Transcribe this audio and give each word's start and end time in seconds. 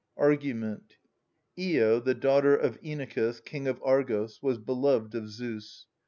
ARGUMENT. 0.17 0.97
lo, 1.59 1.99
the 1.99 2.15
daughter 2.15 2.55
of 2.57 2.81
Inachus, 2.81 3.39
King 3.39 3.67
of 3.67 3.79
Argos,. 3.83 4.41
was 4.41 4.57
beloved 4.57 5.13
of 5.13 5.29
Zeus. 5.29 5.85